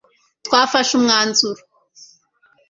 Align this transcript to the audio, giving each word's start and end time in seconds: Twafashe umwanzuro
Twafashe 0.45 0.91
umwanzuro 0.99 1.61